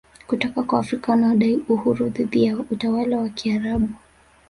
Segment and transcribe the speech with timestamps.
[0.27, 3.89] kutoka kwa Waafrika wanaodai uhuru dhidi ya utawala wa Kiarabu